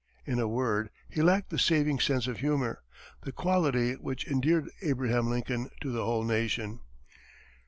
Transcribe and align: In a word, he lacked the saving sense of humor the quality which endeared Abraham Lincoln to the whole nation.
In 0.25 0.39
a 0.39 0.47
word, 0.47 0.89
he 1.09 1.21
lacked 1.21 1.51
the 1.51 1.59
saving 1.59 1.99
sense 1.99 2.25
of 2.25 2.39
humor 2.39 2.81
the 3.21 3.31
quality 3.31 3.93
which 3.93 4.25
endeared 4.25 4.71
Abraham 4.81 5.29
Lincoln 5.29 5.69
to 5.81 5.91
the 5.91 6.03
whole 6.03 6.23
nation. 6.23 6.79